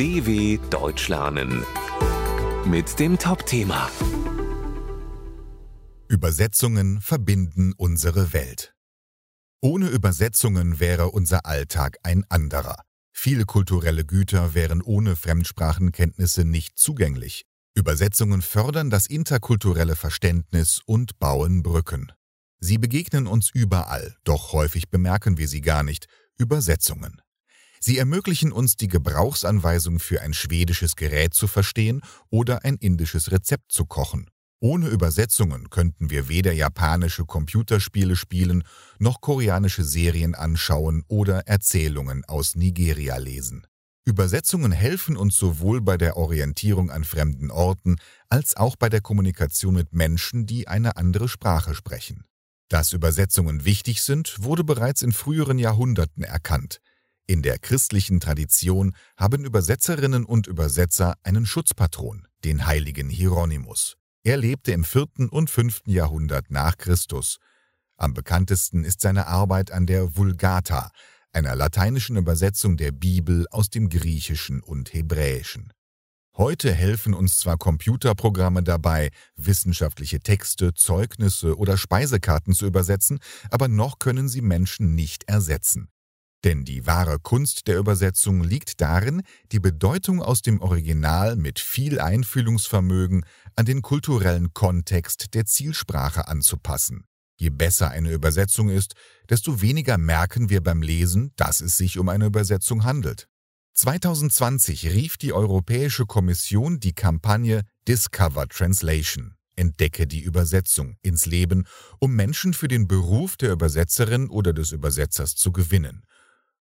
[0.00, 1.62] DW Deutsch lernen
[2.64, 3.90] mit dem Top-Thema
[6.08, 8.72] Übersetzungen verbinden unsere Welt.
[9.60, 12.80] Ohne Übersetzungen wäre unser Alltag ein anderer.
[13.12, 17.44] Viele kulturelle Güter wären ohne Fremdsprachenkenntnisse nicht zugänglich.
[17.74, 22.10] Übersetzungen fördern das interkulturelle Verständnis und bauen Brücken.
[22.58, 26.06] Sie begegnen uns überall, doch häufig bemerken wir sie gar nicht.
[26.38, 27.20] Übersetzungen.
[27.82, 33.72] Sie ermöglichen uns die Gebrauchsanweisung für ein schwedisches Gerät zu verstehen oder ein indisches Rezept
[33.72, 34.28] zu kochen.
[34.62, 38.64] Ohne Übersetzungen könnten wir weder japanische Computerspiele spielen,
[38.98, 43.66] noch koreanische Serien anschauen oder Erzählungen aus Nigeria lesen.
[44.04, 47.96] Übersetzungen helfen uns sowohl bei der Orientierung an fremden Orten
[48.28, 52.24] als auch bei der Kommunikation mit Menschen, die eine andere Sprache sprechen.
[52.68, 56.80] Dass Übersetzungen wichtig sind, wurde bereits in früheren Jahrhunderten erkannt.
[57.30, 63.96] In der christlichen Tradition haben Übersetzerinnen und Übersetzer einen Schutzpatron, den heiligen Hieronymus.
[64.24, 65.30] Er lebte im 4.
[65.30, 65.82] und 5.
[65.86, 67.38] Jahrhundert nach Christus.
[67.96, 70.90] Am bekanntesten ist seine Arbeit an der Vulgata,
[71.30, 75.72] einer lateinischen Übersetzung der Bibel aus dem Griechischen und Hebräischen.
[76.36, 84.00] Heute helfen uns zwar Computerprogramme dabei, wissenschaftliche Texte, Zeugnisse oder Speisekarten zu übersetzen, aber noch
[84.00, 85.90] können sie Menschen nicht ersetzen.
[86.44, 92.00] Denn die wahre Kunst der Übersetzung liegt darin, die Bedeutung aus dem Original mit viel
[92.00, 97.04] Einfühlungsvermögen an den kulturellen Kontext der Zielsprache anzupassen.
[97.36, 98.94] Je besser eine Übersetzung ist,
[99.28, 103.28] desto weniger merken wir beim Lesen, dass es sich um eine Übersetzung handelt.
[103.74, 111.66] 2020 rief die Europäische Kommission die Kampagne Discover Translation Entdecke die Übersetzung ins Leben,
[111.98, 116.02] um Menschen für den Beruf der Übersetzerin oder des Übersetzers zu gewinnen.